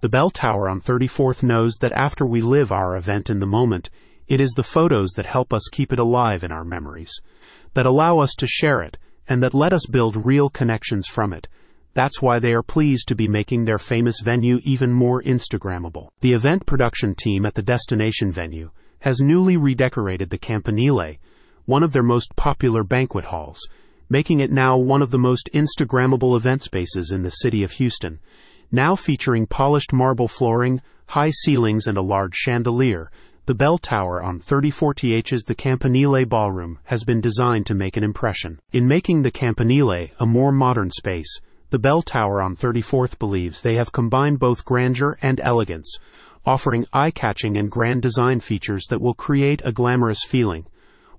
[0.00, 3.90] The bell tower on 34th knows that after we live our event in the moment,
[4.28, 7.12] it is the photos that help us keep it alive in our memories,
[7.74, 8.96] that allow us to share it,
[9.28, 11.48] and that let us build real connections from it.
[11.92, 16.08] That's why they are pleased to be making their famous venue even more Instagrammable.
[16.20, 18.70] The event production team at the destination venue
[19.00, 21.16] has newly redecorated the Campanile,
[21.66, 23.60] one of their most popular banquet halls,
[24.08, 28.18] making it now one of the most Instagrammable event spaces in the city of Houston,
[28.72, 33.10] now featuring polished marble flooring, high ceilings, and a large chandelier.
[33.46, 38.60] The bell tower on 34th's The Campanile Ballroom has been designed to make an impression.
[38.72, 43.74] In making the Campanile a more modern space, the bell tower on 34th believes they
[43.74, 45.98] have combined both grandeur and elegance,
[46.46, 50.66] offering eye catching and grand design features that will create a glamorous feeling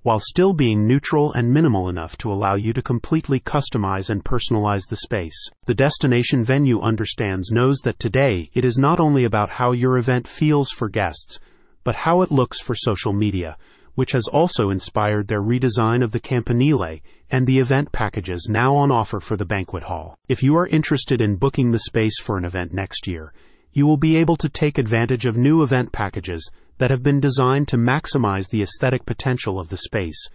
[0.02, 4.88] while still being neutral and minimal enough to allow you to completely customize and personalize
[4.88, 5.48] the space.
[5.66, 10.26] The destination venue understands knows that today it is not only about how your event
[10.26, 11.38] feels for guests,
[11.84, 13.56] but how it looks for social media,
[13.94, 17.00] which has also inspired their redesign of the Campanile
[17.30, 20.16] and the event packages now on offer for the banquet hall.
[20.28, 23.32] If you are interested in booking the space for an event next year,
[23.72, 27.68] you will be able to take advantage of new event packages that have been designed
[27.68, 30.28] to maximize the aesthetic potential of the space.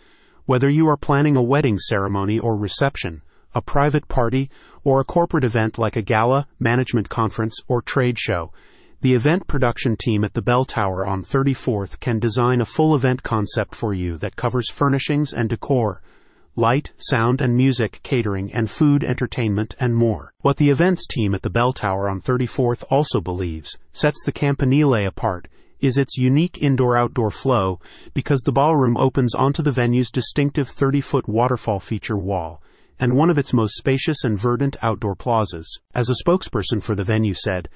[0.45, 3.21] Whether you are planning a wedding ceremony or reception,
[3.53, 4.49] a private party,
[4.83, 8.51] or a corporate event like a gala, management conference, or trade show,
[9.01, 13.23] the event production team at the Bell Tower on 34th can design a full event
[13.23, 16.01] concept for you that covers furnishings and decor,
[16.55, 20.33] light, sound and music, catering, and food, entertainment, and more.
[20.41, 25.05] What the events team at the Bell Tower on 34th also believes sets the Campanile
[25.05, 25.47] apart
[25.79, 27.79] is its unique indoor outdoor flow
[28.13, 32.61] because the ballroom opens onto the venue's distinctive 30 foot waterfall feature wall
[32.99, 35.79] and one of its most spacious and verdant outdoor plazas.
[35.93, 37.69] As a spokesperson for the venue said,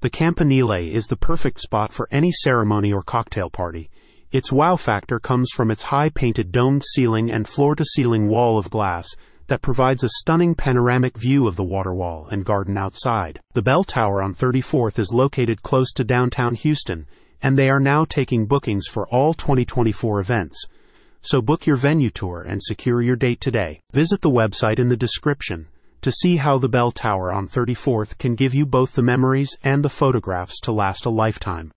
[0.00, 3.90] the Campanile is the perfect spot for any ceremony or cocktail party.
[4.30, 8.58] Its wow factor comes from its high painted domed ceiling and floor to ceiling wall
[8.58, 9.08] of glass
[9.48, 13.40] that provides a stunning panoramic view of the water wall and garden outside.
[13.54, 17.06] The bell tower on 34th is located close to downtown Houston
[17.42, 20.66] and they are now taking bookings for all 2024 events.
[21.20, 23.80] So book your venue tour and secure your date today.
[23.92, 25.66] Visit the website in the description
[26.00, 29.84] to see how the bell tower on 34th can give you both the memories and
[29.84, 31.66] the photographs to last a lifetime.